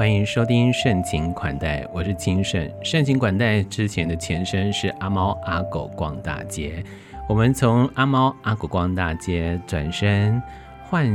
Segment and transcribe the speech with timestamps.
[0.00, 2.66] 欢迎收听盛情款待，我是金盛。
[2.82, 6.82] 盛情款待之前的前身是阿猫阿狗逛大街，
[7.28, 10.42] 我们从阿猫阿狗逛大街转身
[10.84, 11.06] 换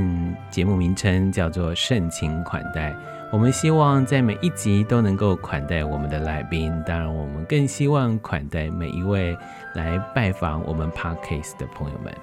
[0.52, 2.96] 节目名称，叫做盛情款待。
[3.32, 9.36] 我们希望在每一集都能够款待我们的来宾，当然，我们更希望款待每一位
[9.74, 12.14] 来拜访我们 Podcast 的朋友们。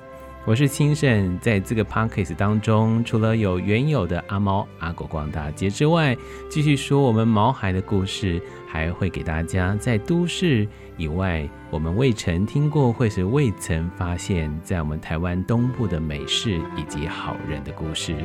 [0.45, 6.17] 我是清盛，在这个 Podcast 当中，除了有原有的阿猫阿狗逛大街之外，
[6.51, 18.17] 继续说我们毛孩的故事，还会给大家在都市以外，我们未曾听过或是未曾发现，在我们台湾东部的美事以及好人的故事。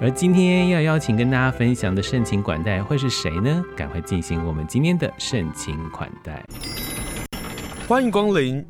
[0.00, 3.62] 而今天要邀请跟大家分享的盛情款待会是谁呢？
[3.76, 6.42] 赶快进行我们今天的盛情款待，
[7.86, 8.64] 欢迎光临。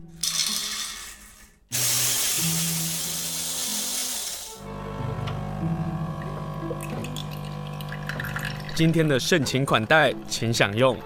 [8.74, 10.96] 今天的盛情款待，请享用。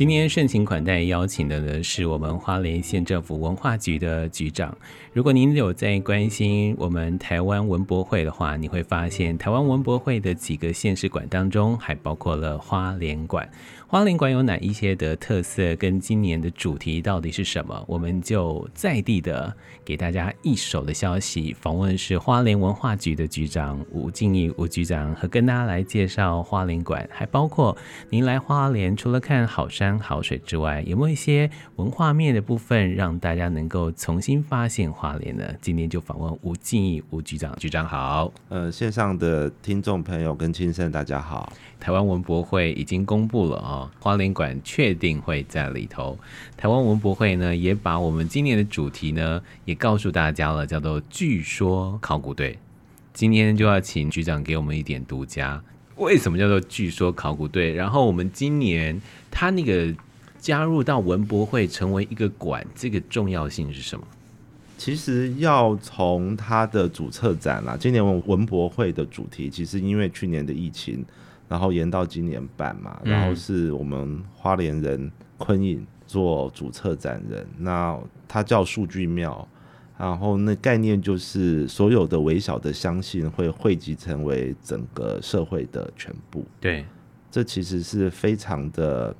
[0.00, 4.74] 今天盛情款待邀请的呢，是我们花莲县政府文化局的局长。
[5.12, 13.46] 如果您有在关心我们台湾文博会的话，你会发现台湾文博会的几个县市馆当中，还包括了花莲馆。
[13.86, 15.76] 花莲馆有哪一些的特色？
[15.76, 17.84] 跟今年的主题到底是什么？
[17.86, 21.54] 我们就在地的给大家一手的消息。
[21.60, 27.76] 访问是花莲文化局的局长吴敬义吴局长，和跟大家来介绍花莲馆，还包括
[28.08, 35.44] 您来花莲除了看好山好水之外，有没有一些文化面的部分，让大家能够重新发现花莲呢？
[35.60, 38.32] 今天就访问吴敬义吴局长，局长好。
[38.48, 41.52] 呃，线上的听众朋友跟亲生大家好。
[41.78, 46.18] 台湾文博会已经公布了啊，花莲馆确定会在里头。
[46.60, 52.58] 台湾文博会呢，也把我们今年的主题呢，也告诉大家了，叫做“据说考古队”。
[53.14, 55.58] 今天就要请局长给我们一点独家，
[55.96, 57.72] 为什么叫做“据说考古队”？
[57.74, 59.00] 然后我们今年
[59.30, 59.90] 他那个
[60.38, 64.06] 加入到文博会成为一个馆，这个重要性是什么？
[64.76, 71.02] 其实要从它的主策展啦，今年文文博会的主题，其实因为去年的疫情。
[71.48, 75.10] 然后延到今年办嘛，然后是我们花莲人
[75.40, 79.48] 昆影做主策展人，那他叫数据庙，
[79.98, 86.44] 然后那概念就是所有的微小的相信会汇集成为整个社会的全部。
[86.60, 86.84] 对，
[87.30, 89.16] 这其实是非常的。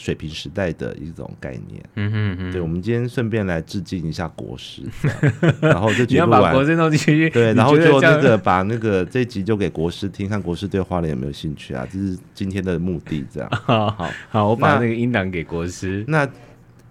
[0.00, 4.80] 水平时代的一种概念，嗯哼嗯，对，我们今天顺便来致敬一下国师，
[5.60, 11.86] 然后这集录完，国师弄进去，对，然后就那个把那个这集就给国师听，看国师对花莲有没有兴趣啊？
[11.92, 13.50] 这是今天的目的，这样。
[13.62, 16.02] 好好，好，我把那个音档给国师。
[16.08, 16.26] 那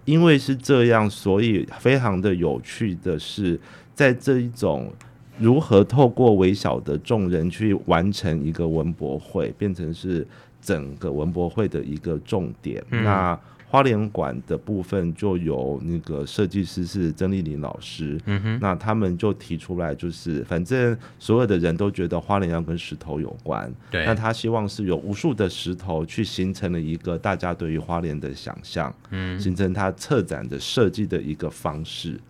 [0.04, 3.58] 因为是这样，所以非常的有趣的是，
[3.92, 4.92] 在这一种
[5.36, 10.24] 如何透过微小的众人去完成一个文博会，变成是。
[10.60, 13.38] 整个文博会的一个重点，嗯、那
[13.68, 32.20] 花莲馆的部分就有那个设计师是曾丽玲老师，嗯哼，那他们就提出来，就是反正所有的人都觉得花莲要跟石头有关，对，那他希望是有无数的石头去形成了一个大家对于花莲的想象，嗯，形成他策展的设计的一个方式，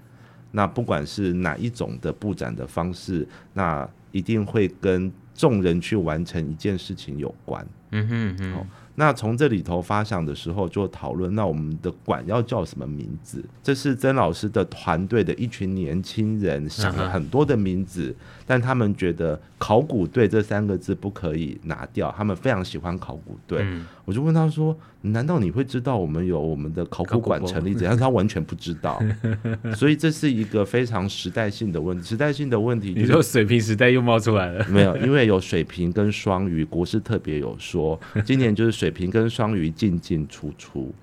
[0.51, 7.67] 那不管是哪一种的布展的方式，那一定会跟众人去完成一件事情有关。
[7.93, 13.43] 嗯哼嗯哼，那从这里头发想的时候就讨论，那我们的馆要叫什么名字？
[13.63, 18.15] 这是曾老师的团队的一群年轻人想了很多的名字，
[18.47, 23.65] 但他们觉得“考古队”这三个字不可以拿掉，他们非常喜欢考古队。
[24.05, 27.73] 我就问他说：“难道你会知道我们有我们的考古馆成立？
[27.73, 29.01] 怎样？”他完全不知道，
[29.77, 32.05] 所以这是一个非常时代性的问题。
[32.05, 34.67] 时代性的问题，你说水平时代又冒出来了？
[34.69, 40.95] 没有，因为有水平跟双鱼，国师特别有说，今年就是水瓶跟双鱼进进出出。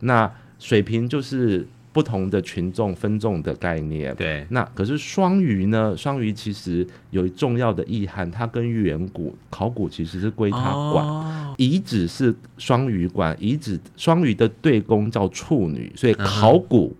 [0.00, 1.66] 那水瓶就是。
[1.96, 4.46] 不同的群众分众的概念，对。
[4.50, 5.96] 那可是双鱼呢？
[5.96, 10.58] 双鱼其实有重要的意涵，它跟远古考古其实是归它
[10.92, 11.02] 管。
[11.06, 16.94] 哦、遗址是双鱼管，遗址双鱼的对宫叫处女，所以考古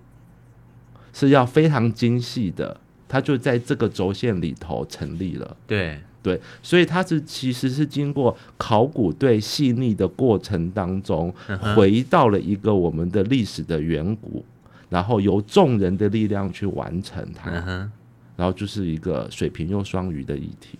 [1.12, 5.54] 是要非常精细的，它就在这个轴线里头成立了。
[5.66, 11.32] 对对，所以它是其实是经过考古队细腻的过程当中，
[11.76, 14.44] 回到了一个我们的历史的远古。
[14.88, 17.88] 然后由众人的力量去完成它，uh.
[18.36, 20.78] 然后就是一个水平又双鱼的议题。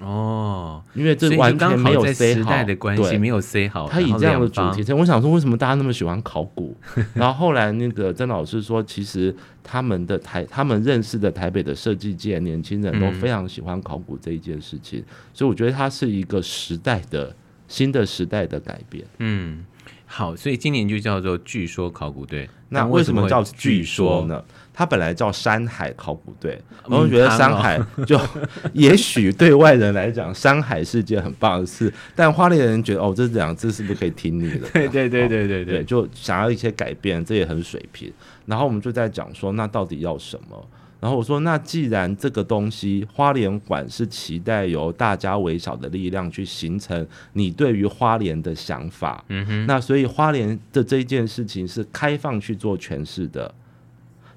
[0.00, 3.88] 哦，因为这完全没有 say 时代的关系，没有 say 好。
[3.88, 6.76] 他以这样的主题，我想说，为什么大家那么喜欢考古？
[7.14, 15.04] 然后后来那个曾老师说，其实他们的台，他们认识的台北的设计界年轻人都非常喜欢考古这一件事情，嗯、
[15.34, 17.34] 所以我觉得它是一个时代的
[17.66, 19.04] 新的时代的改变。
[19.18, 19.64] 嗯，
[20.06, 22.48] 好，所以今年就叫做据说考古队。
[22.70, 24.44] 那为什么叫据说呢？
[24.78, 26.56] 它本来叫山海考古队，
[26.88, 27.76] 然后觉得山海
[28.06, 28.16] 就
[28.74, 34.68] 也许对外人来讲，山海是件很棒的事，但花莲人觉得哦，这两个字是不是可以听你的？
[34.72, 38.12] 对对对对对对，就想要一些改变，这也很水平。
[38.46, 40.68] 然后我们就在讲说，那到底要什么？
[41.00, 53.52] 然后我说，那既然这个东西花莲馆是期待由大家微小的力量去形成你对于花莲的想法，嗯哼，那所以花莲的这一件事情是开放去做诠释的。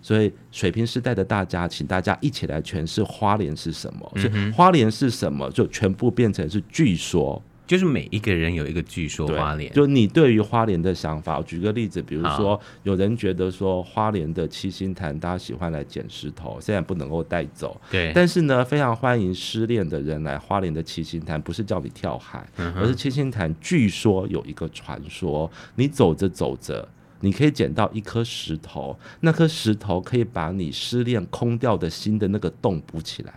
[0.01, 4.11] 所以水平时代的大家，请大家一起来诠释花莲是什么。
[4.15, 9.71] 所以花莲是什么，就全部变成是据说，就是每一个人有一个据说花莲。
[9.71, 17.79] 就你对于花莲的想法，我举个例子，比如说有人觉得说花莲的七星潭，大家喜欢来捡石头，现在不能够带走。
[17.89, 18.11] 对。
[18.13, 22.45] 但是呢，非常欢迎失恋的人来花莲的七星潭，不是叫你跳海，
[22.75, 26.87] 而是七星潭据说有一个传说，你走着走着。
[27.21, 33.33] 你可以捡到一颗石头，那颗石头可以把你失恋空掉的心的那个洞补起来。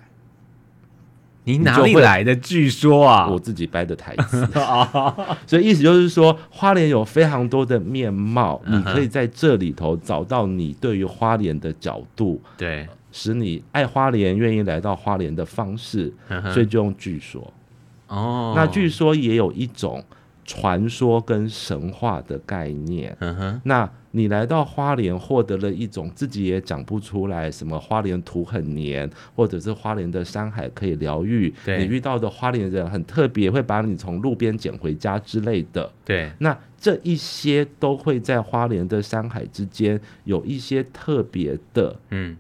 [1.44, 2.34] 你哪里来的？
[2.36, 4.46] 据说啊，我自己掰的台词。
[5.46, 16.10] 所以意思就是说，花莲有非常多的面貌，你可以在这里头找到你对于花莲的角度，对，使你爱花莲、愿意来到花莲的方式。
[16.52, 17.52] 所以就用据说。
[18.08, 20.02] 哦，那据说也有一种。
[20.44, 31.78] 传说跟神话的概念，嗯哼，那你来到花莲，获得了一种自己也讲不出来什么花莲土很黏，或者是花莲的山海可以疗愈，对。
[31.78, 42.36] 你遇到的花莲人很特别，会把你从路边捡回家之类的，对，那这一些都会在花莲的山海之间有一些特别的，嗯。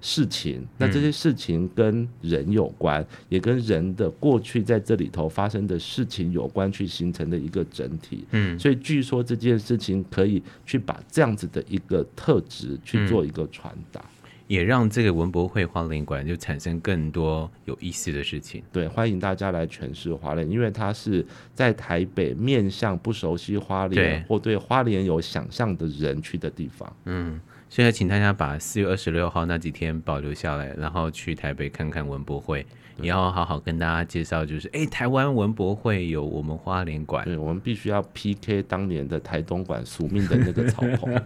[0.00, 8.24] 事情，那这些事情跟人有关，嗯、也跟人的过去在这里头发生的事情有关，去形成的一个整体。
[8.30, 18.62] 嗯，所以据说这件事情可以去把这样子的一个特质去做一个传达，嗯，也让这个文博会花莲馆就产生更多有意思的事情。
[18.72, 26.96] 对，欢迎大家来诠释花莲，因为它是在台北面向不熟悉花莲或对花莲有想象的人去的地方。
[27.06, 27.40] 嗯。
[27.70, 32.66] 现在请大家把四月二十六号那几天保留下来，然后去台北看看文博会，
[32.96, 41.22] 也要好好跟大家介绍，就是哎，台湾文博会有我们花莲馆，对，我们必须要 PK 当年的台东馆宿命的那个草棚。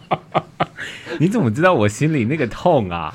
[1.20, 3.14] 你怎么知道我心里那个痛啊？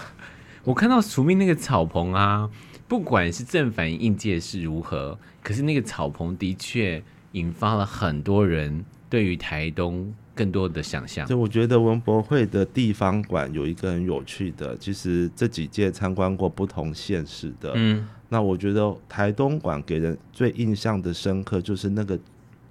[0.66, 2.48] 我看到宿命那个草棚啊，
[2.88, 7.02] 不管是正反应界是如何，可是那个草棚的确
[7.32, 10.14] 引发了很多人对于台东。
[10.40, 22.18] 更多的想象，就我觉得文博会的地方馆有一个很有趣的，其实这几届参观过不同县市的，嗯，那我觉得台东馆给人最印象的深刻就是那个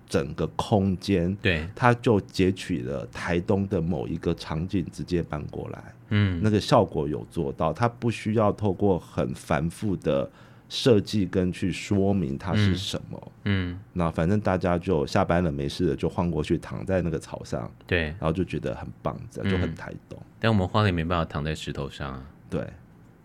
[0.08, 10.30] 整个空间，对，它就截取了台东的某一个场景直接搬过来，嗯，那个效果有做到，它不需要透过很繁复的。
[10.68, 20.18] 设计跟去说明它是什么，嗯，嗯，那反正大家就下班了没事了就晃过去躺在那个草上，对，然后就觉得很棒，这样就很台东。
[20.38, 22.66] 但我们花莲没办法躺在石头上啊，对。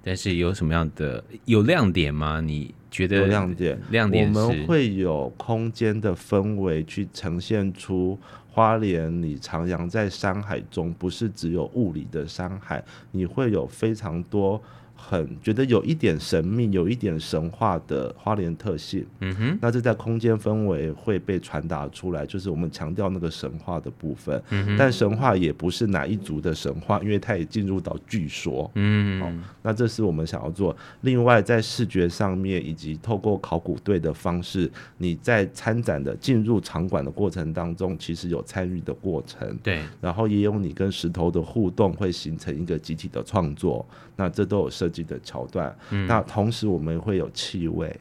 [0.06, 2.42] 但是有什么样的有亮点吗？
[2.42, 3.80] 你觉得有亮点？
[3.90, 8.20] 亮点我们会有空间的氛围去呈现出
[8.50, 14.62] 花莲，你徜徉在山海中，不是只有物理的山海，你会有非常多。
[15.06, 19.06] 很觉得有一点神秘，有一点神话的花莲特性。
[19.20, 24.42] 嗯哼，那这在空间氛围会被传达出来，就是我们强调那个神话的部分。
[24.50, 28.72] 嗯哼，但神话也不是哪一族的神话，因为它也进入到据说。
[28.76, 29.32] 嗯，好，
[29.62, 30.76] 那这是我们想要做。
[31.02, 39.58] 另外，在视觉上面以及透过考古队的方式，你在参展的进入场馆的过程当中，其实有参与的过程。
[39.62, 43.86] 对，然后也有你跟石头的互动，会形成一个集体的创作。
[44.16, 48.00] 那这都有设计的桥段，嗯、那同时我们会有气味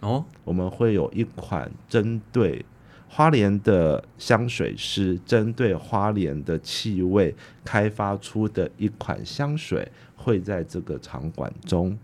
[0.00, 2.64] 哦，我们会有一款针对
[3.08, 7.34] 花莲的香水师，针对花莲的气味
[7.64, 11.96] 开发出的一款香水，会在这个场馆中。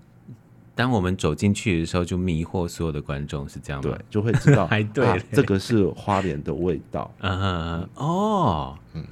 [0.75, 3.91] 当我们走进去的时候，就迷惑所有的观众，是这样吗？
[3.91, 7.13] 对，就会知道， 还对、啊，这个是花莲的味道。
[7.21, 9.05] 嗯嗯哦，嗯。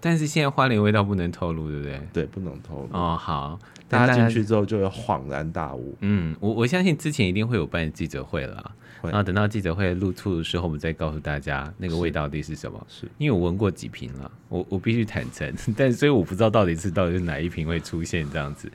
[0.00, 2.00] 但是现在花莲味道不能透露，对不对？
[2.12, 2.96] 对，不能透露。
[2.96, 5.96] 哦，好，大家进去之后就会恍然大悟。
[6.00, 12.86] 嗯，我我相信之前一定会有办记者会了，然后等到记者会露出的时候，我们再告诉大家那个味道到底是什么。
[12.88, 18.70] 是，因为我闻过几瓶了，我我必须坦诚， 但所以我不知道到底是到底是哪一瓶会出现这样子。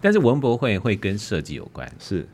[0.00, 2.26] 但是文博会会跟设计有关，是。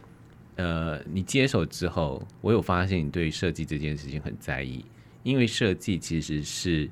[0.57, 4.85] 呃，你接手之后，我有发现你对设计这件事情很在意，
[5.23, 6.90] 因为设计其实是。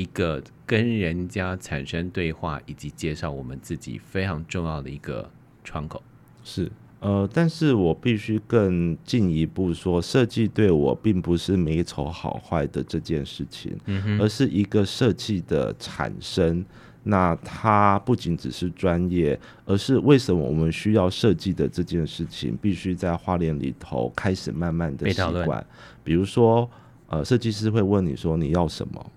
[0.00, 5.28] 一个跟人家产生对话以及介绍我们自己非常重要的一个
[5.62, 6.02] 窗口，
[6.42, 16.64] 是呃，但是我必须更进一步说，设计对我并不是美丑好坏的这件事情，嗯，而是一个设计的产生。
[17.02, 25.66] 那它不仅只是专业，而是为什么我们需要设计的这件事情，必须在花莲里头开始慢慢的习惯。
[26.04, 26.68] 比如说，
[27.08, 29.10] 呃，设计师会问你说你要什么？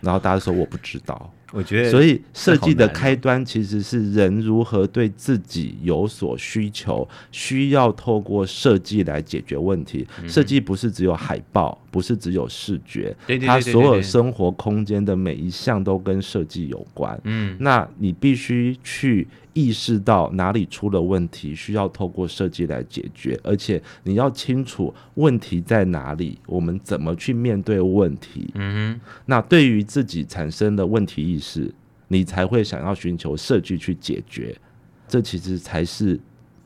[0.00, 10.06] 然后大家说我不知道，我觉得，所以设计的开端其实是人如何对自己有所需求，需要透过设计来解决问题。
[10.26, 17.18] 设计不是只有海报，不是只有视觉，它所有生活空间的每一项都跟设计有关。
[17.24, 19.26] 嗯，那你必须去。
[19.54, 28.48] 意识到哪里出了问题，需要透过设计来解决，而且你要清楚问题在哪里，我们怎么去面对问题。
[28.54, 31.72] 嗯哼，那对于自己产生的问题意识，
[32.08, 34.56] 你才会想要寻求设计去解决。
[35.06, 36.18] 这其实才是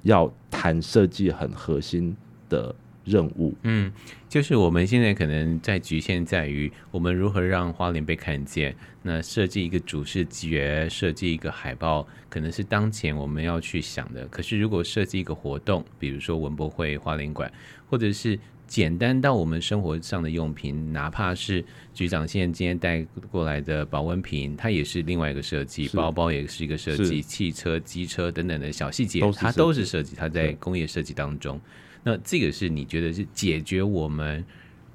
[0.03, 2.17] 要谈设计很核心
[2.49, 2.75] 的
[3.05, 3.93] 任务，嗯，
[4.29, 8.75] 就是我们现在可能在局限在于我们如何让花莲被看见。
[9.03, 14.27] 那设计一个主视觉，设计一个海报，可能是当前我们要去想的。
[14.29, 17.53] 可是如果设计一个活动，比如说文博会、花莲馆，
[17.89, 18.39] 或者是
[18.73, 21.63] 简单到我们生活上的用品，哪怕是
[21.93, 30.17] 局长现在今天带过来的保温瓶，它也是另外一个设计；包包也是一个设计；汽车、机车等等的小细节，它都是设计。
[30.17, 31.61] 它在工业设计当中。
[32.03, 34.43] 那这个是你觉得是解决我们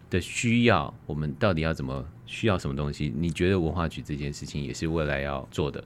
[0.10, 0.92] 的需要？
[1.06, 3.14] 我们到底要怎么需要什么东西？
[3.16, 5.84] 你觉得文化局这件事情也是未来要做的？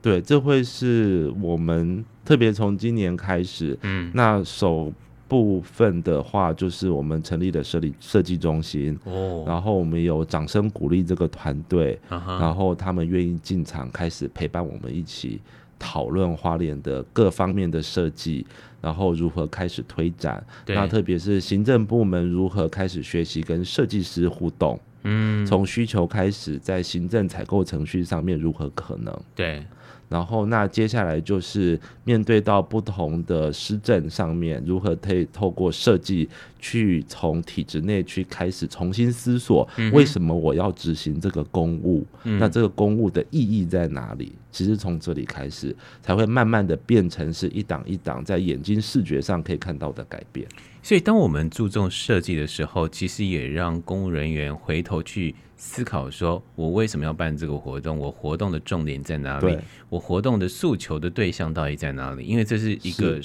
[0.00, 4.90] 对，这会是我们特别从今年开始，嗯，那首
[5.28, 15.40] 部分的话就是我们成立的设计设计中心哦，然后我们有掌声鼓励这个团队，啊、然后他们愿意进场开始陪伴我们一起
[15.78, 18.46] 讨论花莲的各方面的设计。
[18.82, 20.44] 然后如何开始推展？
[20.66, 24.78] 那特别是行政部门如何开始学习跟设计师互动？
[25.02, 29.12] 嗯，从需求开始，在行政采购程序上面如何可能？
[29.34, 29.64] 对。
[30.08, 36.28] 然后，那接下来就是面对到不同的施政上面，如何可以透过设计
[36.60, 42.06] 去从体制内去开始重新思索，为什么我要执行这个公务？
[42.22, 44.32] 嗯、那这个公务的意义在哪里？
[44.52, 50.46] 其实从这里开始，才会慢慢的变成是一档一档在眼睛视觉上可以看到的改变。
[50.86, 55.34] 所以，当我们注重设计的时候，其实也让公务人员回头去。
[55.56, 57.98] 思考说，我为什么要办这个活动？
[57.98, 59.58] 我活动的重点在哪里？
[59.88, 62.24] 我活动的诉求的对象到底在哪里？
[62.24, 63.18] 因为这是一个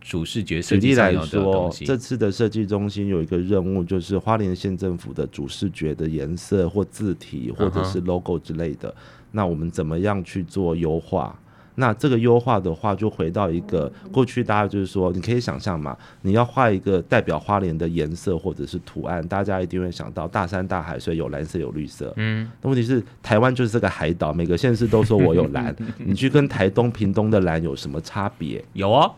[0.00, 8.90] 主视觉设计来说，这次的设计中心有一个任务，就是花莲县政府的主视觉的颜色或字体或者是 logo 之类的。
[8.90, 8.96] Uh -huh.
[9.32, 11.36] 那我们怎么样去做优化？
[11.76, 22.12] 那这个优化的话，就回到一个过去，大家就是说，你可以想象嘛，你要画一个代表花莲的颜色或者是图案，大家一定会想到大山大海，所以有蓝色有绿色。
[22.16, 28.62] 嗯，那问题是台湾就是这个海岛，每个县市都说我有蓝，你去跟台东屏东的蓝有什么差别？
[28.74, 29.10] 有啊，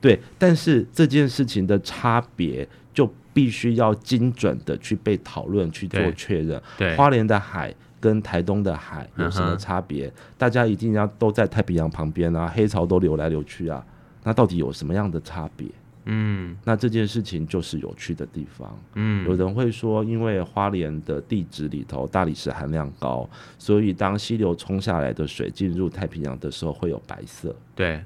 [0.00, 6.60] 对，但是这件事情的差别就必须要精准的去被讨论去做确认。
[6.76, 7.74] 对，花莲的海。
[8.04, 10.14] 跟台东的海有什么差别？Uh -huh.
[10.36, 13.82] 大家一定要都在太平洋旁边啊，黑潮都流来流去啊，
[14.22, 15.66] 那到底有什么样的差别？
[16.04, 18.78] 嗯，那这件事情就是有趣的地方。
[18.92, 23.26] 嗯，有人会说，因为花莲的地质里头大理石含量高，
[23.58, 27.56] 所以当溪流冲下来的水进入太平洋的时候会有白色。
[27.74, 28.04] 对，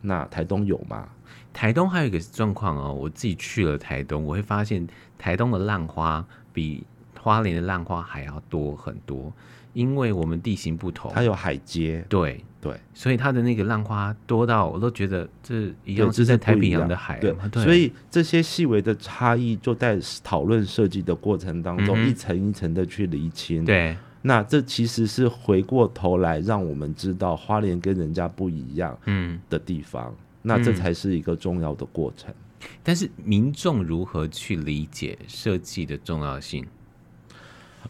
[0.00, 1.08] 那台东有吗？
[1.52, 4.84] 台东还有一个状况哦，我自己去了台东，我会发现
[5.16, 6.84] 台东的浪花比。
[7.28, 9.30] 花莲的浪花还要多很多，
[9.74, 23.64] 因为我们地形不同，它有海阶，对对，所以它的那个浪花多到我都觉得这一样是在太平洋的海，对，对，所以这些细微的差异就在讨论设计的过程当中，嗯、一层一层的去厘清。
[23.64, 29.38] 对，那这其实是回过头来让我们知道花莲跟人家不一样，嗯。
[29.50, 32.34] 的地方、嗯，那这才是一个重要的过程。
[32.82, 36.66] 但是民众如何去理解设计的重要性？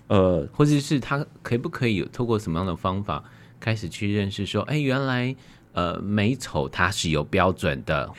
[0.06, 3.22] 呃，或者是他可不可以有透过什么样的方法
[3.58, 5.34] 开始去认识说，哎，原来
[5.72, 8.10] 呃美丑它是有标准的。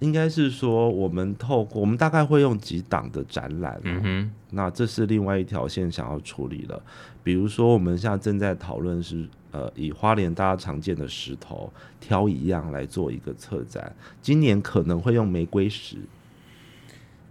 [0.00, 6.80] 应该是说，我们透过我们大概会用几档的展览，嗯哼，那这是另外一条线想要处理了。
[7.24, 13.92] 比如说，我们现在正在讨论是，呃，以花莲大家常见的石头挑一样来做一个策展，
[14.22, 15.96] 今年可能会用玫瑰石。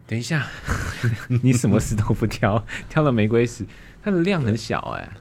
[0.07, 0.47] 等一下，
[1.43, 2.63] 你什么石头不挑？
[2.87, 3.65] 挑了玫瑰石，
[4.01, 5.11] 它的量很小哎、欸。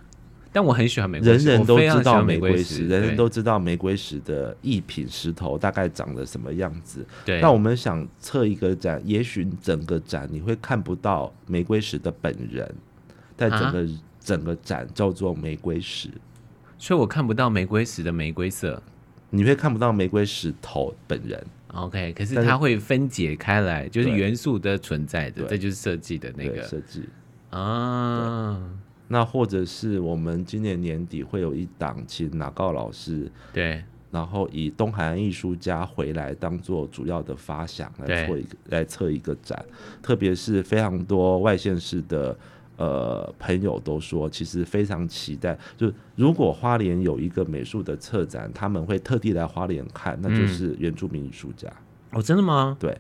[0.53, 7.05] 但我很喜欢玫瑰石，人人都知道玫瑰石，人人都知道玫瑰石的一品石头大概长得什么样子。
[7.27, 12.75] 对，那我们想测一个展，也许整个展你会看不到玫瑰石的本人，
[13.37, 16.09] 但整个、啊、整个展叫做玫瑰石，
[16.79, 18.83] 所以我看不到玫瑰石的玫瑰色，
[19.29, 21.45] 你会看不到玫瑰石头本人。
[21.77, 27.05] OK，可是它会分解开来，就是元素的存在的，这就是设计的那个设计。
[27.51, 28.61] 啊。
[29.09, 33.81] 那或者是我们今年年底会有一档，请哪告老师对，
[34.11, 39.65] 然后以东海岸艺术家回来当做主要的发想来做一个来测一个展，
[40.03, 42.37] 特别是非常多外县市的
[42.77, 51.69] 呃朋友都说，其实非常期待，就如果花莲有一个美术的策展，他们会特地来花莲看，那就是原住民艺术家。
[52.13, 52.77] 哦，真的吗？
[52.79, 52.97] 对。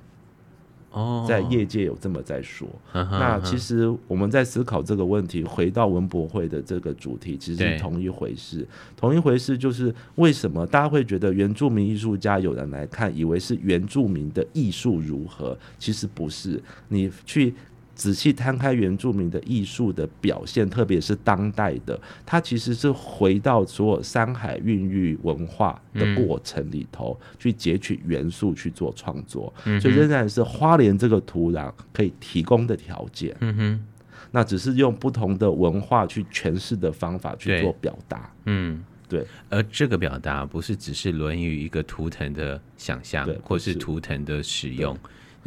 [0.92, 8.66] 哦，在业界有这么在说，呵呵呵，那其实我们在思考这个问题，回到文博会的这个主题，其实是同一回事。
[8.96, 15.58] 同一回事就是为什么大家会觉得原住民艺术家有人来看，以为是原住民的艺术如何？
[15.78, 17.52] 其实不是，你去。
[17.96, 33.34] 仔细摊开原住民的艺术的表现，特别是当代的，它其实是回到所有山海孕育文化的过程里头，嗯、去截取元素去做创作，嗯、所以仍然是花莲这个土壤可以提供的条件。
[33.40, 33.86] 嗯哼，
[34.30, 38.30] 那只是用不同的文化去诠释的方法去做表达。
[38.44, 39.26] 嗯，对。
[39.48, 44.94] 而这个表达不是只是论于一个图腾的想象，或是图腾的使用。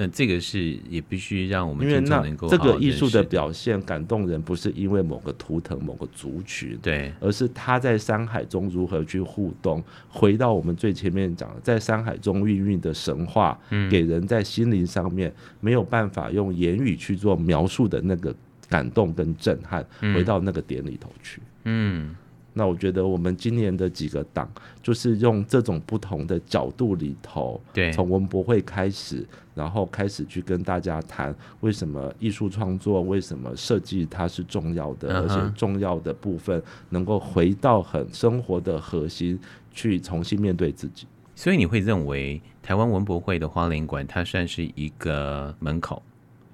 [0.01, 9.83] 那这个是也必须让我们真正能够这个艺术的表现感动人，不是因为某个图腾、某个族群，对，而是他在山海中如何去互动。
[10.07, 18.33] 回到我们最前面讲的，在山海中孕育的神话，嗯，给人在心灵上面没有办法用言语去做描述的那个
[18.69, 22.15] 感动跟震撼，回到那个点里头去，嗯。
[22.59, 24.51] 那我觉得我们今年的几个档，
[24.83, 39.39] 就是用这种不同的角度里头，对，从文博会开始，然后开始去跟大家谈为什么艺术创作，为什么设计它是重要的，而且重要的部分能够回到很生活的核心，
[39.71, 41.07] 去重新面对自己。
[41.35, 46.03] 所以你会认为台湾文博会的花莲馆，它算是一个门口，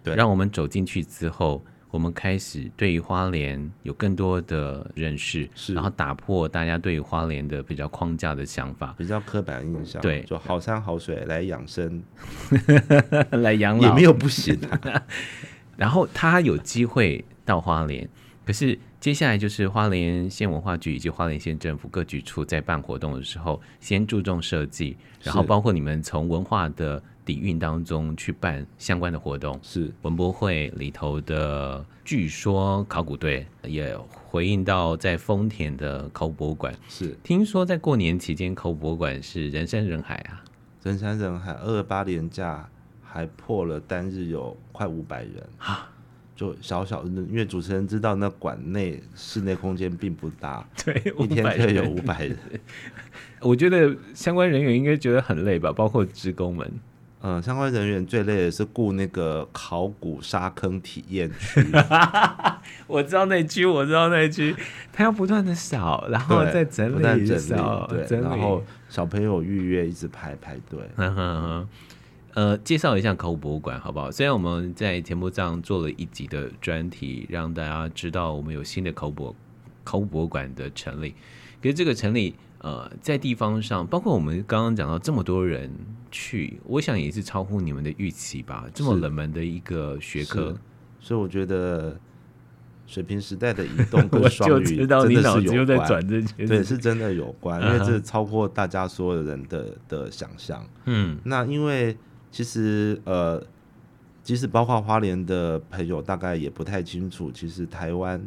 [0.04, 1.60] 对，让我们走进去之后。
[1.96, 12.04] 我们开始对于花莲有更多的认识，是，然后打破大家对于花莲的比较框架的想法，比较刻板印象，对，就好山好水来养生，
[13.32, 13.88] 来养老。
[13.88, 15.04] 也没有不行啊。
[15.78, 18.06] 然后他有机会到花莲，
[18.46, 27.00] 可是接下来就是花莲县文化局以及花莲县政府各局处在办活动的时候，先注重设计，然后包括你们从文化的。
[27.24, 31.84] 底蕴当中去办相关的活动，是文博会里头的。
[32.04, 40.44] 据说考古队也回应到在丰田的考古博物馆，是听说在过年期间考古博物馆是人山人海啊，
[40.84, 41.52] 人山人海。
[41.54, 42.68] 二二八年假
[43.04, 45.90] 还破了单日有快五百人啊，
[46.36, 52.38] 就小小的，因为主持人知道那馆内室内空间并不大， 对，一天可以有五百人。
[53.40, 56.72] 我觉得相关人员应该觉得很累吧，包括职工们。
[57.22, 61.66] 嗯，相关人员最累的是雇那个考古沙坑体验区。
[62.86, 64.56] 我知道那区，我知道那区，
[64.94, 70.80] 他要不断的扫，然后再整理整理对然后小朋友预约一直排排队。
[72.36, 74.12] 呃，介绍一下考古博物馆好不好？
[74.12, 79.36] 虽然我们在节目上做了一集的专题，让大家知道我们有新的考古
[79.84, 81.16] 考古博物馆的成立，
[81.62, 82.36] 可是这个成立。
[82.60, 85.70] 呃，在地方上，包括我们刚刚讲到这么多人
[86.10, 88.66] 去，我想也是超乎你们的预期吧。
[88.74, 90.58] 这么冷门的一个学科，
[91.00, 91.96] 所以我觉得
[92.88, 96.08] 水平时代的移动跟 双语真的是有关。
[96.08, 100.68] 对，是真的有关，因为这超过大家所有人的的想象。
[100.86, 101.96] 嗯，那因为
[102.36, 103.42] 其实呃，
[104.22, 108.22] 即使包括花莲的朋友，大概也不太清楚，其实台湾。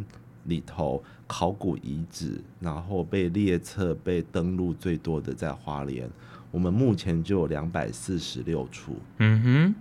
[0.44, 6.08] 里头考古遗址，然后被列册、被登录最多的在花莲，
[6.50, 8.96] 我们目前就有两百四十六处。
[9.18, 9.74] 嗯哼，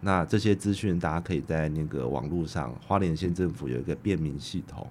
[0.00, 4.84] 那这些资讯大家可以在那个网络上，花莲县政府有一个便民系统，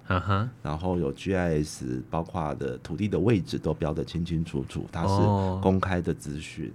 [0.62, 6.72] 然后有 GIS，包括的土地的位置都标得清清楚楚，它是公开的资讯。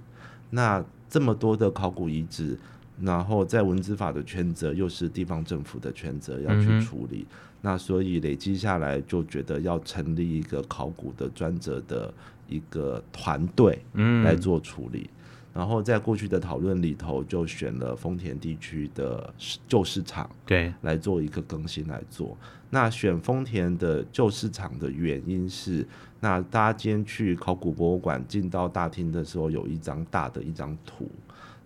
[0.47, 2.57] 哦、那这么多的考古遗址，
[3.01, 12.13] 然后在文字法的权责又是地方政府的权责要去处理，嗯、那所以累积下来就觉得要成立一个考古的专责的
[12.47, 15.09] 一个团队，嗯，来做处理。
[15.57, 19.33] 然后在过去的讨论里头，就选了丰田地区的
[19.67, 22.37] 旧市场，对，来做一个更新来做。
[22.69, 25.83] 那选丰田的旧市场的原因是，
[26.19, 31.09] 那大家今天去考古博物馆进到大厅的时候，有一张大的一张图，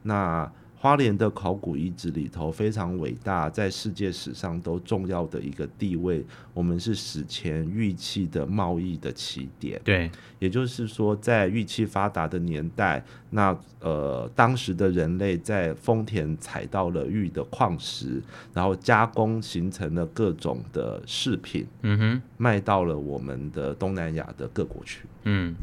[0.01, 0.49] 那。
[0.82, 6.26] 花莲的考古遗址里头非常伟大，在世界史上都重要的一个地位。
[6.56, 9.80] 我们是史前玉器的贸易的起点。
[9.84, 18.20] 对，也就是说，在玉器发达的年代，那呃，当时的人类在丰田采到了玉的矿石，
[18.52, 25.56] 然后加工形成了各种的饰品，嗯哼，卖到了我们的东南亚的各国去，嗯。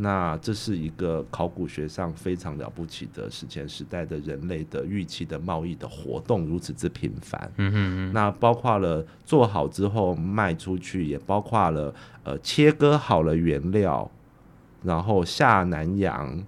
[0.00, 7.50] 那这是一个考古学上非常了不起的史前时代的人类的玉器的贸易的活动如此之频繁，
[8.12, 14.08] 那包括了做好之后卖出去，也包括了呃切割好了原料，
[14.84, 16.44] 然后下南洋，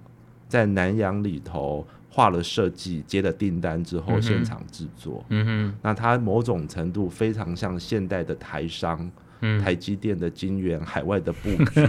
[0.47, 9.11] 在南洋里头画了设计，接了订单之后现场制作，嗯哼，那它某种程度非常像现代的台商。
[9.41, 11.87] 嗯，台积电的晶圆海外的布局，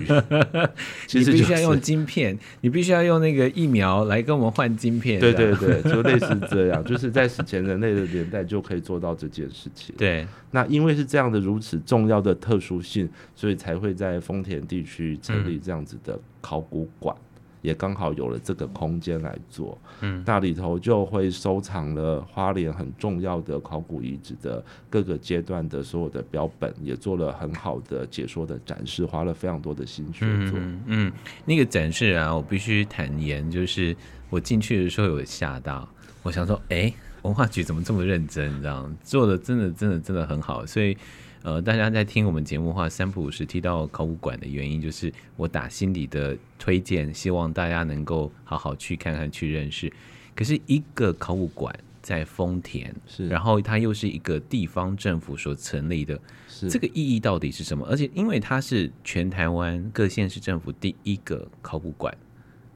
[1.07, 5.19] 其实、就是、你必须要用晶片，你必须要用那个疫苗来跟我们换晶片。
[5.19, 9.93] 对对对，就类似这样，就是在史前人类的年代就可以做到这件事情。
[9.97, 17.15] 对，那因为是这样的如此重要的特殊性，所以才会在丰田地区成立这样子的考古馆。
[17.15, 17.30] 嗯
[17.61, 30.59] 也刚好有了这个空间来做，嗯，那里头就会收藏了花莲很重要的考古遗址的各个阶段的所有的标本，也做了很好的解说的展示，花了非常多的心血做。
[30.59, 31.11] 嗯，嗯，
[31.45, 33.95] 那个展示啊，我必须坦言，就是
[34.29, 35.87] 我进去的时候有吓到，
[36.23, 38.51] 我想说，哎、欸，文化局怎么这么认真？
[38.53, 40.97] 你知道，做的真的真的真的很好，所以。
[41.43, 49.91] 呃，大家在听我们节目的话，三不五时提到考古馆的原因，就是我打心底的推荐，希望大家能够好好去看看、去认识。
[50.35, 57.87] 可是，一个考古馆在丰田，是，然后它又是一个地方政府所成立的，是这个意义到底是什么？
[57.89, 62.15] 而且，因为它是全台湾各县市政府第一个考古馆，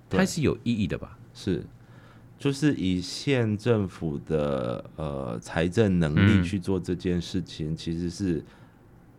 [0.09, 1.17] 它是有意义的吧？
[1.35, 1.63] 是，
[2.37, 8.43] 就是以县政府的呃财政能力去做这件事情，嗯、其实是。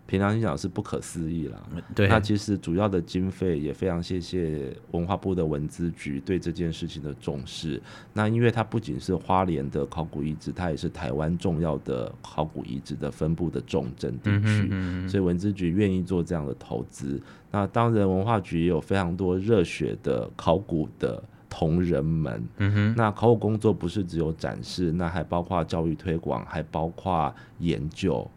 [0.09, 1.61] 平常心讲是不可思议啦，
[1.93, 2.07] 对。
[2.07, 7.83] 那其实主要的经费也非常谢谢文化部的文资局对这件事情的重视。
[8.13, 17.21] 那因为它不仅是花莲的考古遗址，它也是台湾重要的考古遗址的分布的重镇地区，嗯嗯，所以文资局愿意做这样的投资。
[17.51, 22.49] 那当然文化局也有非常多热血的考古的同仁们。
[22.59, 22.95] 嗯哼。
[22.97, 28.29] 那考古工作不是只有展示，那还包括教育推广，还包括研究。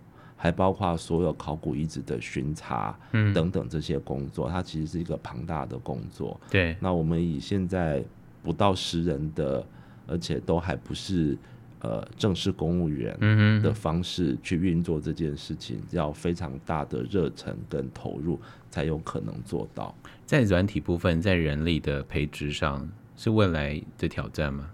[0.42, 6.40] 还包括所有考古遗址的巡查，等等这些工作，嗯，它其实是一个庞大的工作。
[6.50, 8.02] 对，那我们以现在
[8.42, 9.62] 不到十人的，
[10.08, 11.38] 而且都还不是
[11.82, 13.14] 呃正式公务员
[13.62, 18.40] 的方式去运作这件事情，要非常大的热忱跟投入
[18.70, 19.94] 才有可能做到。
[20.26, 24.70] 在软体部分，在人力的培植上，是未来的挑战吗？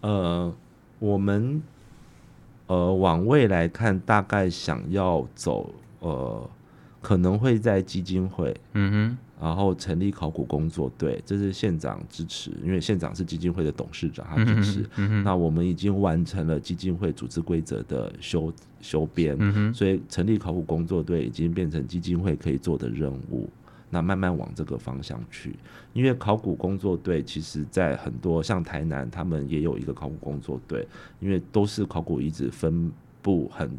[0.00, 0.54] 呃，
[0.98, 1.62] 我们。
[2.68, 6.50] 呃，往未来看，大概想要走，呃，
[7.00, 14.86] 可能会在基金会，嗯哼，然后成立考古工作队，这是县长支持，因为县长是基金会的董事长，他支持。
[15.24, 23.48] 那我们已经完成了基金会组织规则的修修编，嗯，所以成立考古工作队已经变成基金会可以做的任务。
[23.88, 25.54] 那慢慢往这个方向去，
[25.92, 30.86] 因为考古工作队其实，在很多像台南，他们也有一个考古工作队，
[31.20, 32.90] 因为都是考古遗址分
[33.22, 33.70] 布很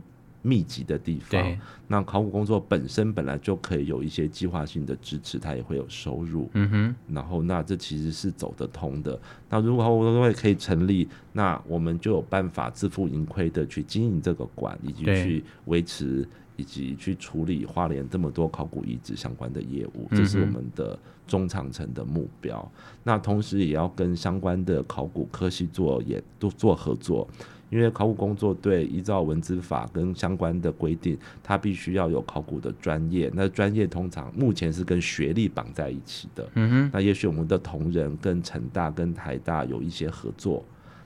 [0.42, 1.58] 密集的地方。
[1.88, 6.50] 那考古工作本身本来就可以有一些计划性的支持，它也会有收入。
[6.54, 6.96] 嗯哼。
[7.14, 9.20] 然后，那这其实是走得通的。
[9.50, 16.28] 那如果考古工作会可以成立，那我们就有办法自负盈亏的去经营这个馆，以及去维持。
[16.60, 20.98] 以及去处理花莲这么多考古遗址相关的业务，这是我们的
[21.28, 22.68] 中长程的目标。
[23.04, 27.28] 那同时也要跟相关的考古科系做也都做合作，
[27.70, 33.32] 因为考古工作队依照文资法跟相关的规定，它必须要有考古的专业。
[33.34, 36.50] 那专业通常目前是跟学历绑在一起的。
[36.56, 36.90] 嗯哼。
[36.94, 40.64] 那也许我们的同仁跟成大跟台大有一些合作。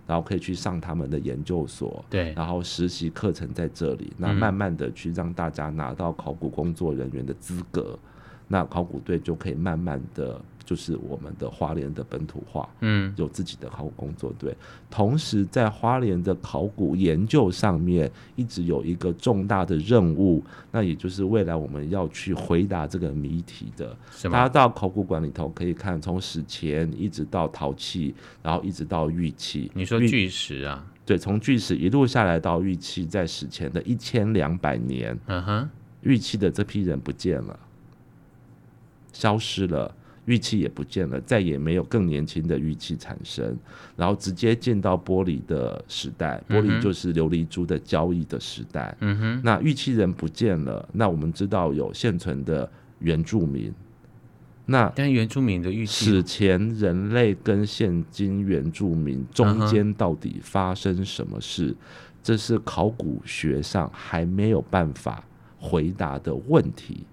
[0.08, 7.98] 然后可以去上他们的研究所，对，然后实习课程在这里，那慢慢的去让大家拿到考古工作人员的资格，
[8.46, 10.42] 那考古队就可以慢慢的。
[10.72, 14.56] 就是我们的花莲的本土化，嗯，有自己的考古工作队，
[14.90, 23.94] 同时在花莲的考古研究上面，一直有一个重大的任务，那也就是未来我们要去回答这个谜题的。
[24.24, 29.70] 大家到考古馆里头可以看，从史前一直到陶器，然后一直到玉器。
[29.74, 30.88] 你说巨石啊？
[31.06, 35.70] 对，从巨石一路下来到玉器，在史前的一千两百年，嗯哼，
[36.04, 37.60] 玉器的这批人不见了，
[39.12, 39.94] 消失了。
[40.26, 43.58] 玉器也不见了，再也没有更年轻的玉器产生，
[43.96, 48.96] 然后直接进到玻璃的时代，玻璃就是琉璃珠的交易的时代。
[49.00, 53.74] 嗯哼，那玉器人不见了，那我们知道有现存的原住民，
[54.68, 61.76] 那但原住民的玉器，史前人类跟现今原住民中间到底发生什么事？
[62.24, 65.24] 这是考古学上还没有办法
[65.58, 67.04] 回答的问题。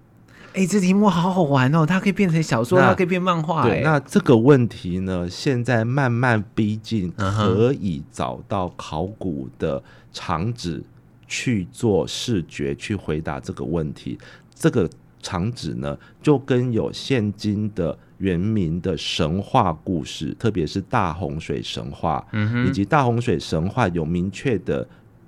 [0.58, 1.86] 哎、欸，这题目好好玩哦！
[1.86, 3.62] 它可以变成小说，它可以变漫画。
[3.62, 9.80] 对，那这个问题呢，现在慢慢逼近，可以找到考古的
[10.12, 10.82] 场址
[11.28, 14.18] 去做视觉去回答这个问题。
[14.52, 14.90] 这个
[15.22, 24.84] 场址呢，就跟有现今的原民的神话故事，特别是大洪水神话，嗯，以及大洪水神话有明确的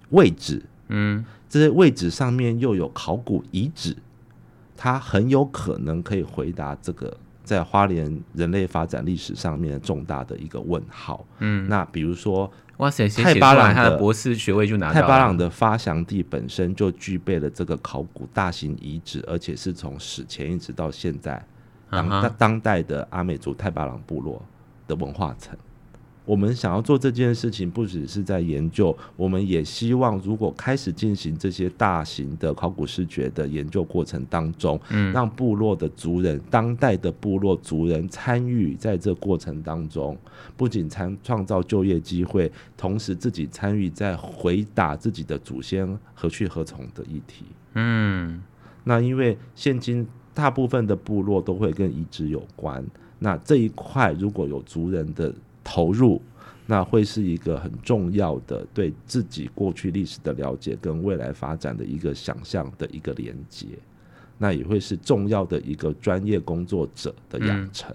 [0.08, 3.96] 位置，嗯，这些位置上面又有考古遗址。
[4.82, 7.14] 它很有可能可以回答这个
[7.44, 11.22] 在花莲人类发展历史上面重大的一个问号。
[11.40, 15.02] 嗯，那比如说，哇塞，太巴朗他的博士学位就拿到了。
[15.02, 21.44] 太巴朗的发祥地本身就具备了这个考古大型遗址，而且是从史前一直到现在
[21.90, 24.42] 当当代的阿美族泰巴朗部落
[24.88, 25.54] 的文化层。
[26.30, 40.16] 我们想要做这件事情，不只是在研究，我们也希望，如果开始进行这些大型的考古视觉的研究过程当中，嗯，让部落的族人、当代的部落族人参与在这过程当中，
[40.56, 47.44] 不仅参创造就业机会，同时自己参与在回答自己的祖先何去何从的议题。
[47.74, 48.40] 嗯，
[48.84, 52.86] 那因为现今大部分的部落都会跟遗址有关，
[53.18, 56.20] 那这一块如果有族人的投入，
[56.66, 63.66] 那会是一个很重要的对自己过去历史的了解跟未来发展的一个想象的一个连接，
[64.38, 67.92] 那也会是重要的一个专业工作者的养成。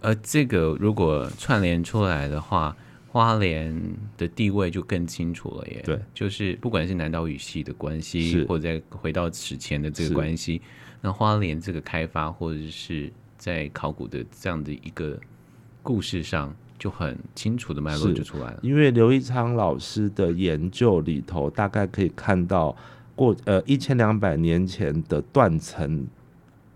[0.00, 2.76] 而这个如果串联出来的话，
[3.08, 3.74] 花莲
[4.16, 5.82] 的地位就更清楚了耶。
[5.84, 10.60] 对，就是不管是南岛语系的关系，或者再回到史前的这个关系，
[11.00, 15.18] 那花莲这个开发或者是在考古的这样的一个
[15.82, 16.54] 故事上。
[16.78, 22.76] 就很清楚的脉络就出来了，因为刘一昌老师的研究里头，大概可以看到
[23.14, 26.06] 过呃一千两百年前的断层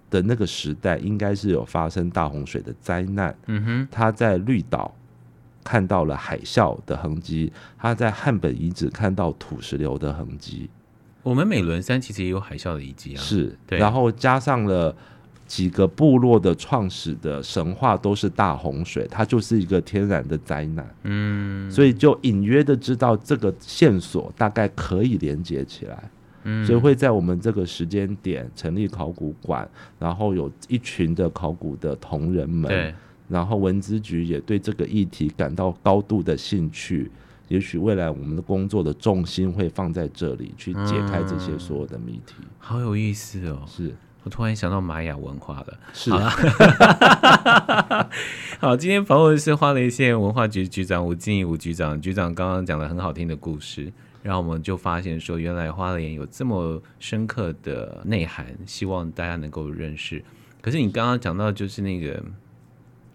[0.08, 3.36] 的那个时代，应该是有发生大洪水的灾难。
[3.46, 4.94] 嗯哼，他在绿岛
[5.62, 10.70] 看到了海啸的痕迹，他在汉本遗址看到土石流的痕迹。
[11.22, 14.96] 我们美仑山其实也有海啸的遗迹啊，是，对，然后加上了。
[15.50, 20.94] 几个部落的创始的神话都是大洪水，它就是一个天然的灾难。
[21.02, 26.10] 嗯，所以就隐约的知道这个线索大概可以连接起来。
[26.44, 32.94] 嗯，所以会在我们这个时间点成立考古馆，然后有一群的考古的同仁们，对，
[33.28, 37.10] 然后文资局也对这个议题感到高度的兴趣。
[37.48, 42.34] 也许未来我们的工作的重心会放在这里，去解开这些所有的谜题。
[42.60, 43.92] 好有意思哦，是。
[44.22, 46.30] 我突然想到玛雅文化了，是啊。
[48.60, 51.98] 好，今天访问的是花莲县文化局局长吴静仪吴局长。
[52.00, 53.90] 局长刚刚讲了很好听的故事，
[54.22, 60.22] 然后我们就发现说，原来花莲有这么深刻的内涵，希望大家能够认识。
[60.60, 62.22] 可是你刚刚讲到就是那个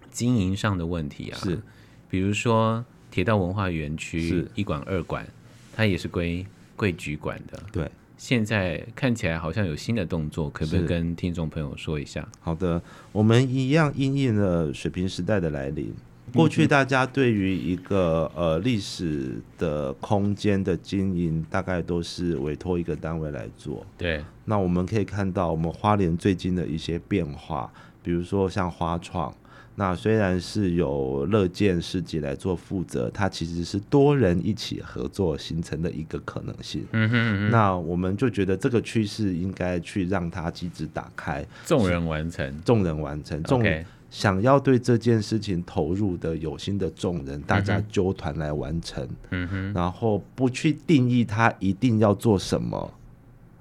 [0.09, 1.61] 经营上的问题啊，是，
[2.09, 5.27] 比如说铁道文化园区一馆二馆，
[5.75, 6.43] 它也是归
[6.75, 7.91] 贵局管的，对。
[8.17, 12.27] 现在看起来好像有新的动作，可不可以跟听众朋友说一下？
[12.39, 15.93] 好的，我们一样应应了水平时代的来临。
[16.33, 23.85] 过去大家对于一个呃历史的空间的经营，大概都是委托一个单位来做。
[23.97, 29.33] 对，那我们可以看到我们花莲最近的一些变化，比如说像花创。
[29.75, 36.85] 那虽然是由乐见市集来做负责，它其实是多人一起合作形成的一个可能性。
[36.91, 37.51] 嗯哼嗯哼。
[37.51, 43.63] 那我们就觉得这个趋势应该去让它机制打开，众人完成，众人完成，众。
[44.11, 52.93] 想要对这件事情投入的有心的众人，大家纠团来完成，嗯哼，然后不去定义他一定要做什么。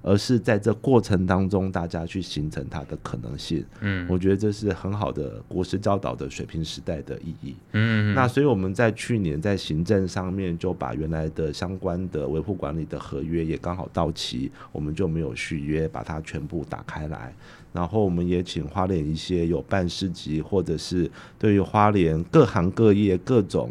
[0.07, 3.65] 而是在这过程当中，大家去形成它的可能性。
[3.81, 7.57] 嗯，我觉得这是很好的国师教导的水平时代的意义。
[7.73, 17.35] 嗯，那所以我们在去年在行政上面就把原来的相关的维护管理的合约也刚好到期，我们就没有续约，把它全部打开来。
[17.73, 23.71] 然后我们也请花莲一些有办市集或者是对于花莲各行各业各种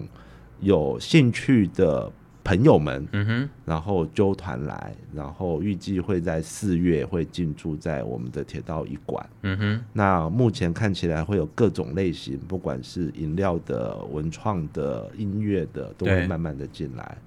[0.61, 2.11] 有兴趣的。
[2.43, 17.17] 朋友们，嗯哼，然后揪团来，然后预计会在四月会进驻在我们的铁道一馆，嗯哼，那目前看起来会有各种类型，不管是饮料的、文创的、音乐的，都会慢慢的进来。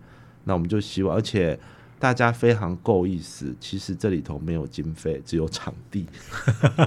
[0.44, 1.58] 那我们就希望，而且。
[1.98, 6.06] 大家非常够意思，其实这里头没有经费，只有场地。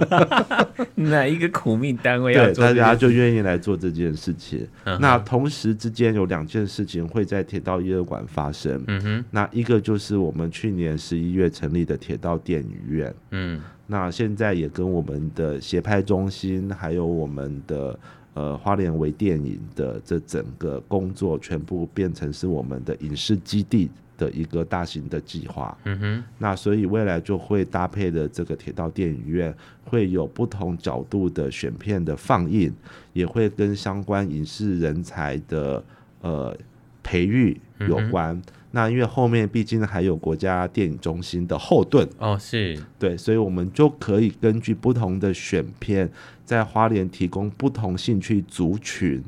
[0.94, 2.64] 哪一个苦命单位要做？
[2.64, 4.66] 对，大家就愿意来做这件事情。
[4.84, 8.82] 嗯、那同时之间有两件事情会在铁道一二馆发生。
[8.86, 13.12] 嗯哼，那一个就是我们去年十一月成立的铁道电影院。
[13.32, 17.98] 嗯，那现在也跟我们的协拍中心，还有我们的
[18.34, 23.90] 呃花莲微电影的这整个工作，全部变成是我们的影视基地。
[24.20, 29.52] 的一个大型的计划，嗯哼，那所以未来就会搭配的这个铁道电影院
[29.82, 32.70] 会有不同角度的选片的放映，
[33.14, 35.82] 也会跟相关影视人才的
[36.20, 36.54] 呃
[37.02, 38.36] 培育有关。
[38.36, 42.06] 嗯、那因为后面毕竟还有国家电影中心的后盾。
[42.18, 42.78] 哦，是。
[42.98, 46.10] 对，所以我们就可以根据不同的选片，
[46.44, 49.24] 在花莲提供不同兴趣族群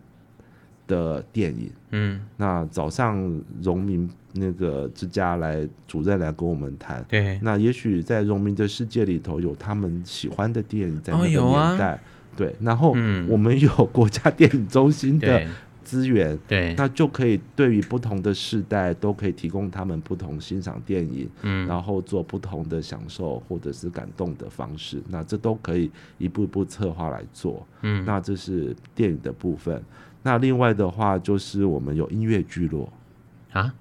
[0.87, 1.71] 的电影。
[1.91, 11.39] 嗯，那早上荣民那个之家来主任来跟我们谈，对，那也许在荣民的世界里头有他们喜欢的电影在那个年
[11.79, 11.99] 代，哦啊、
[12.35, 12.97] 对，然后
[13.29, 15.47] 我们有国家电影中心的
[15.85, 29.83] 资源，对，那就可以对于不同的世代都可以提供他们不同欣赏电影，嗯，然后做不同的享受或者是感动的方式，那这都可以一步一步策划来做，嗯，那这是电影的部分。
[30.23, 32.89] 那另外的话，就是我们有音乐聚落
[33.53, 33.75] 啊，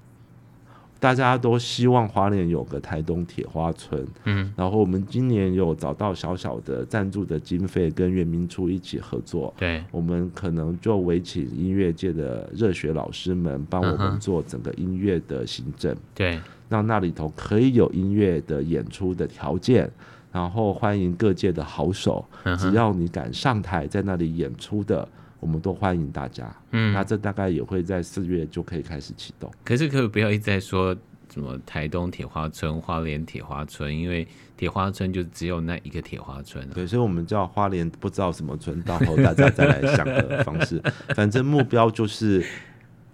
[1.00, 19.90] 大家都希望花莲有个台东铁花村，嗯，然后我们今年有找到小小的赞助的经费，跟原民处一起合作，对，我们可能就委请音乐界的热血老师们帮我们做整个音乐的行政，对，让那里头可以有音乐的演出的条件，
[20.32, 22.26] 然后欢迎各界的好手，
[22.58, 25.08] 只要你敢上台在那里演出的。
[25.42, 29.52] 我们都欢迎大家，嗯，那这大概也会在四月就可以开始启动。
[29.66, 30.96] 可是可以不要一直在说
[31.34, 36.72] 什么台东铁花村、花莲铁花村，因为铁花村就只有那一个铁花村啊。
[36.76, 40.80] 对，所以我们叫花莲不知道什么村，到后大家再来想的方式。
[41.16, 42.46] 反正目标就是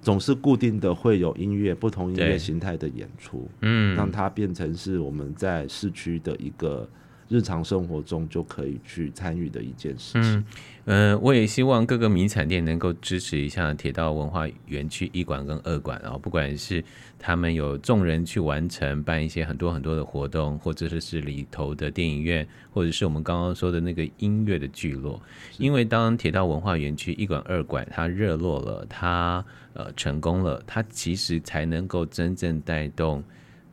[0.01, 6.87] 总是固定的，会有音乐不同音乐形态的演出，嗯，让它变成是我们在市区的一个。
[7.29, 10.45] 日常生活中就可以去参与的一件事情。
[10.85, 16.83] 嗯，呃，我也希望各个名产店能够支持一下铁道文化园区一馆跟二馆啊，不管是
[17.19, 25.21] 他们有众人去完成办一些很多很多的活动，或者是是里头的电影院，或者是我们刚刚说的那个音乐的聚落。
[25.57, 33.23] 因为当铁道文化园区一馆二馆它热络了，它呃成功了，它其实才能够真正带动。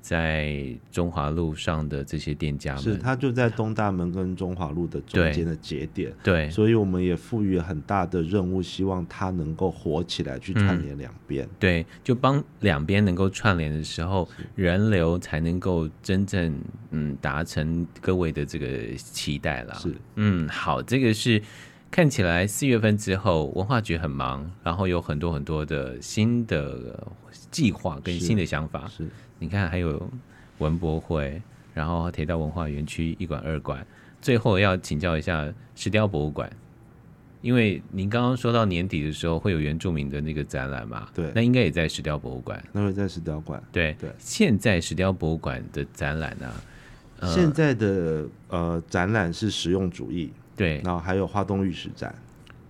[0.04, 0.54] 在
[0.92, 16.54] 中华路上的这些店家们，是它就在东大门跟中华路的中间的节点，对，所以我们也赋予很大的任务，希望它能够火起来，去串联两边，对，就帮两边能够串联的时候，人流才能够真正
[16.90, 19.72] 嗯达成各位的这个期待了。
[19.76, 21.40] 是，嗯，好，这个是
[21.94, 27.06] 看起来四月份之后，文化局很忙，然后有很多很多的新的
[27.52, 29.04] 计划跟新的想法，是。
[29.04, 30.10] 是你看，还有
[30.58, 31.40] 文博会，
[31.72, 33.86] 然后铁道文化园区一馆、二馆，
[34.20, 36.50] 最后要请教一下石雕博物馆，
[37.42, 41.08] 因为您刚刚说到年底的时候会有原住民的那个展览嘛？
[41.14, 42.60] 对，那应该也在石雕博物馆。
[42.72, 43.62] 那会在石雕馆。
[43.70, 46.54] 对对，现在石雕博物馆的展览呢、啊
[47.20, 47.32] 呃？
[47.32, 52.14] 现在的呃展览是实用主义，对，然后还有花东玉石展，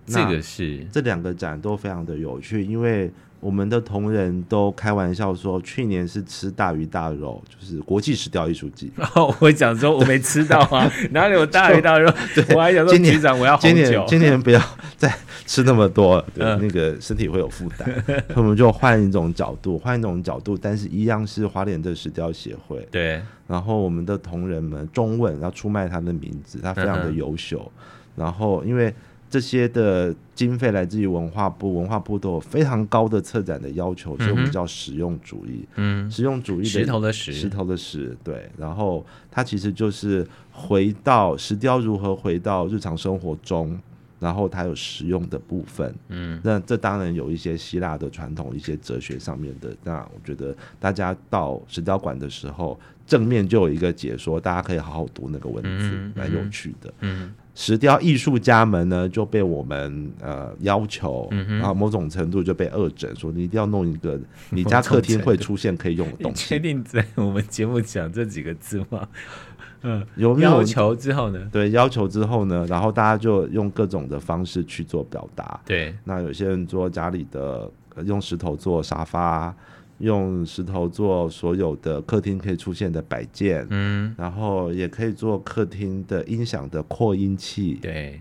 [0.05, 3.11] 这个是这两个展都非常的有趣，因为。
[3.45, 8.91] 我们的同仁都开玩笑说，去年是吃大鱼大肉，就是国际石雕艺术季。
[9.13, 12.11] 哦， 我讲说我没吃到啊， 哪里有大鱼大肉？
[12.33, 13.75] 对，我还想说局长我要红酒。
[13.75, 14.59] 今年今年不要
[14.97, 15.15] 再
[15.45, 17.87] 吃那么多了，对，嗯、那个身体会有负担。
[18.33, 22.87] 我们就换一种角度，换一种角度，但是一样是花莲的石雕协会。
[22.89, 27.71] 对，然后我们的同仁们中文要出卖他的名字，他非常的优秀。
[27.75, 28.91] 嗯、然后因为。
[29.35, 35.67] 这些的经费来自于文化部，文化部都有非常高的策展的要求，所以我们叫实用主义。
[35.75, 38.49] 嗯，实用主义的石头的石，石头的石，对。
[38.57, 43.77] 然后它其实就是回到石雕如何回到日常生活中，
[44.21, 45.93] 然后它有实用的部分。
[46.07, 49.75] 嗯，那这当然有一些希腊的传统，一些哲学上面的。
[49.83, 56.93] 那我觉得大家到石雕馆的时候，正面就有一个解说，大家可以好好读那个文字，蛮有趣的。
[57.01, 57.33] 嗯。
[57.55, 66.43] 石雕艺术家们呢就被我们呃要求，嗯、然后某种程度就被恶整，说你一定要弄一个你家客厅会出现可以用的东西。
[66.49, 69.07] 确定在我们节目讲这几个字吗？
[69.83, 71.47] 嗯，有要求之后呢？
[71.51, 75.59] 对，要求之后呢，然后大家就用各种的方式去做表达。
[75.65, 77.71] 对，那有些人做家里的
[78.03, 79.55] 用石头做沙发。
[79.99, 88.19] 用石头做所有的客厅可以出现的摆件，嗯，然后也可以做客厅的音响的扩音器，对，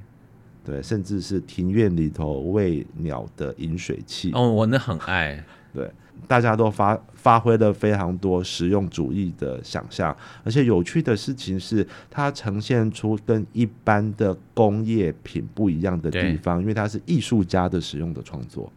[0.64, 4.30] 对，甚至是庭院里头喂鸟的饮水器。
[4.32, 5.90] 哦，我那很爱，对，
[6.28, 18.72] 大家都发发挥了非常多实用主义的想象，而且有趣的事情是，它呈现出跟一般的工业品不一样的地方，因为它是艺术家的使用的创作。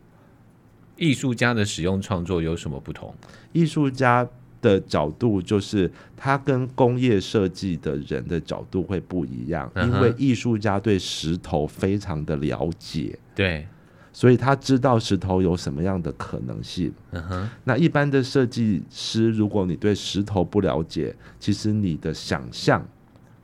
[0.98, 3.14] 艺术家的使用创作有什么不同？
[3.54, 4.28] 艺术家
[4.62, 13.68] 的角度就是他跟工业设计的人的角度会不一样，因为艺术家对石头非常的了解，对，
[14.12, 16.92] 所以他知道石头有什么样的可能性。
[17.12, 22.84] 嗯哼，那一般的设计师，如果你对石头不了解，其实你的想象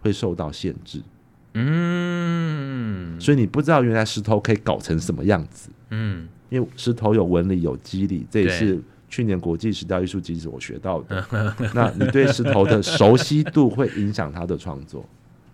[0.01, 1.01] 会受到限制。
[1.54, 5.70] 嗯，所以你不知道原来石头可以搞成什么样子。
[5.91, 6.28] 嗯。
[6.54, 8.80] 因为石头有纹理有肌理，这也是
[9.10, 11.26] 去年国际石雕艺术季我学到的。
[11.74, 15.04] 那你对石头的熟悉度会影响他的创作。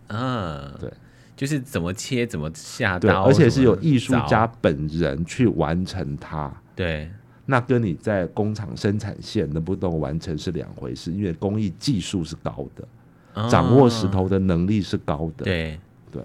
[0.08, 0.92] 嗯，对，
[1.38, 6.52] 就是怎么切，怎么下刀，而且是有艺术家本人去完成它。
[6.76, 7.10] 对，
[7.46, 12.88] 那跟你在工厂生产线能不能完成是两回事，因为工艺技术是高的，
[13.36, 15.46] 嗯，掌握石头的能力是高的。
[15.46, 15.80] 对
[16.12, 16.22] 对，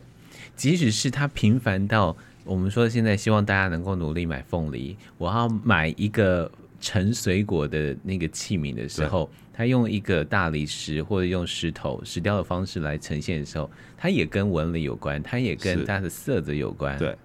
[0.56, 2.16] 即使是他平凡到。
[2.44, 4.96] 我们说现在希望大家能够努力买凤梨。
[5.16, 16.98] 我要买一个盛水果的那个器皿的时候，他用一个大理石或者用石头石雕的方式来呈现的时候，它也跟纹理有关，它也跟它的色泽有关。
[16.98, 17.16] 对，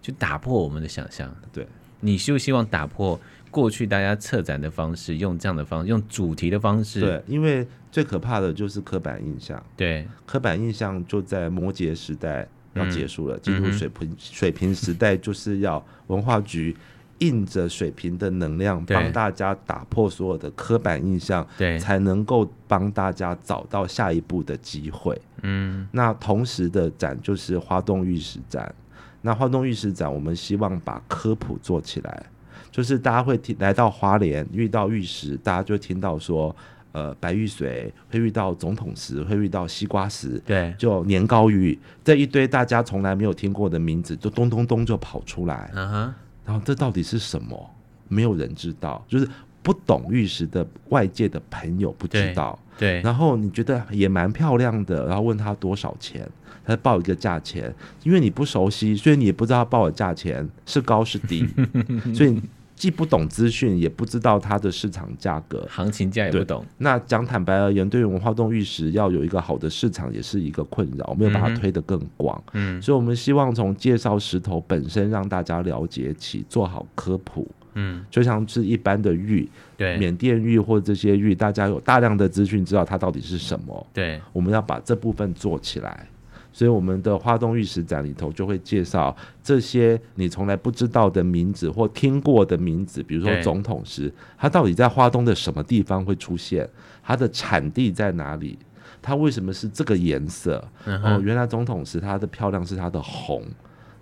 [0.00, 1.32] 就打破我们的想象。
[1.52, 1.64] 对，
[2.00, 3.20] 你就希望打破
[3.50, 7.00] 过去大家策展的方式，用这样的方式，用主题的方式。
[7.00, 9.62] 对，因为最可怕的就是刻板印象。
[9.76, 12.48] 对，刻板印象就在摩羯时代。
[12.74, 16.76] 要结束了，进入水平、嗯、水平时代，就是要文化局
[17.18, 25.20] 印着水平的能量，帮大家打破所有的刻板印象，对，才能够帮大家找到下一步的机会。
[25.42, 28.74] 嗯，那同时的展就是花东玉石展。
[29.20, 32.26] 那花东玉石展，我们希望把科普做起来，
[32.70, 36.54] 就是大家会听来到花莲遇到玉石，大家就听到说。
[36.92, 45.70] 呃，白玉髓会遇到总统石，会遇到西瓜石，对，就年糕玉这一堆大家从来没有听过的名字，就咚咚咚就跑出来。
[45.74, 46.14] 嗯哼
[46.44, 47.70] 然后这到底是什么？
[48.08, 49.26] 没有人知道，就是
[49.62, 52.58] 不懂玉石的外界的朋友不知道。
[52.76, 53.00] 对。
[53.00, 56.28] 对，然后你觉得也蛮漂亮的，然后问他多少钱，
[56.64, 57.72] 他报一个价钱，
[58.02, 61.48] 因为你不熟悉，所以你也不知道报的价钱是高是低，
[62.14, 62.38] 所以。
[62.82, 66.66] 既不懂资讯，也不知道它的市场价格，行情价也不懂。
[66.78, 72.42] 那讲坦白而言，对于文化动玉石要有一个好的市场，也是一个困扰，没有把它推得更广。
[72.54, 77.48] 嗯，所以我们希望从介绍石头本身让大家了解起，做好科普。
[77.74, 83.86] 嗯，就像是一般的玉，对，缅甸玉或这些玉，大家有大量的资讯，知道它到底是什么。
[83.94, 86.04] 对，我们要把这部分做起来。
[86.52, 96.68] 所以我们的花东玉石展里头就会介绍这些你从来不知道的名字或听过的名字，比如说总统石，它到底在花东的什么地方会出现？
[97.02, 98.58] 它的产地在哪里？
[99.00, 100.62] 它为什么是这个颜色？
[100.84, 103.42] 哦，原来总统石它的漂亮是它的红。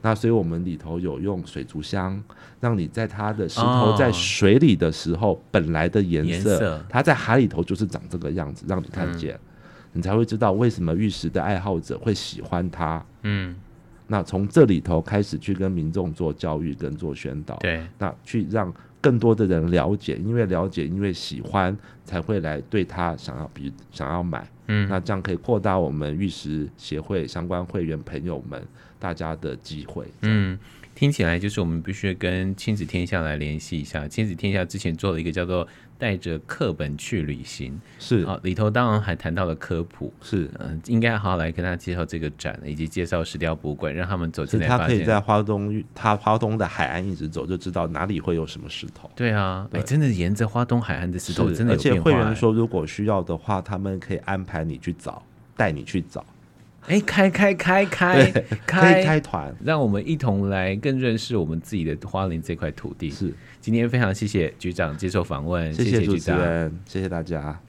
[0.03, 2.23] 那所以我们里头有用水族箱，
[2.59, 9.39] 让你在它的石头在水里的时候本来的颜色，它在海里头就是长这个样子，让你看见。
[9.93, 13.05] 你才会知道为什么玉石的爱好者会喜欢它。
[13.23, 13.57] 嗯，
[14.07, 24.47] 那从这里头开始去跟民众做教育跟做宣导，对，那去让更多的人了解，因为了解，因为喜欢，才会来对他想要，比想要买。
[24.69, 28.63] 嗯，那这样可以扩大我们玉石协会相关会员朋友们
[28.99, 30.07] 大家的机会。
[30.23, 30.59] 嗯，
[30.95, 34.07] 听起来就是我们必须跟亲子天下来联系一下。
[34.07, 35.67] 亲子天下之前做了一个叫做。
[36.01, 44.67] 带着课本去旅行是啊，里头当然还谈到了科普，是嗯、呃，应该好好来跟他介绍这个展，以及介绍石雕博物馆，让他们走进来。
[44.67, 49.11] 他可以在花东，他花东的海岸一直走，就知道哪里会有什么石头。
[49.15, 52.01] 对啊，哎，真的沿着花东海岸的石头真的有变化。
[52.01, 55.23] 而且会员说，如果需要的话，他们可以安排你去找，
[55.55, 56.25] 带你去找。
[56.87, 58.31] 哎，开开开开
[58.67, 63.11] 开，开团，让我们一同来更认识我们自己的花莲这块土地。
[63.11, 63.33] 是。
[63.61, 67.61] 今天非常谢谢局长接受访问，谢谢主持人，谢谢大家。